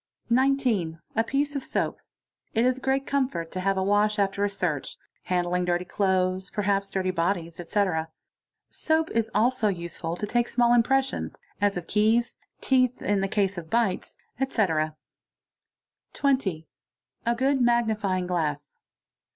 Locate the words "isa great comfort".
2.65-3.51